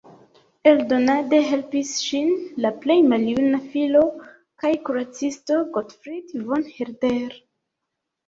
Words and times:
Eldonade 0.69 1.39
helpis 1.49 1.89
ŝin 2.05 2.31
la 2.65 2.71
plej 2.85 2.95
maljuna 3.11 3.59
filo 3.75 4.01
kaj 4.63 4.71
kuracisto 4.87 5.59
Gottfried 5.77 6.33
von 6.49 6.65
Herder. 6.79 7.37